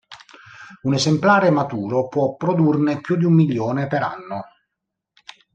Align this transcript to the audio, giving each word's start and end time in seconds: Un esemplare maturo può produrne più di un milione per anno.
Un 0.81 0.95
esemplare 0.95 1.51
maturo 1.51 2.07
può 2.07 2.35
produrne 2.35 3.01
più 3.01 3.17
di 3.17 3.25
un 3.25 3.35
milione 3.35 3.85
per 3.85 4.01
anno. 4.01 4.45